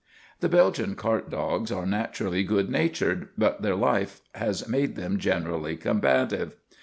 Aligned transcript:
The 0.39 0.49
Belgian 0.49 0.95
cart 0.95 1.29
dogs 1.29 1.71
are 1.71 1.85
naturally 1.85 2.43
good 2.43 2.71
natured, 2.71 3.27
but 3.37 3.61
their 3.61 3.75
life 3.75 4.21
has 4.33 4.67
made 4.67 4.95
them 4.95 5.19
generally 5.19 5.77
combative. 5.77 6.55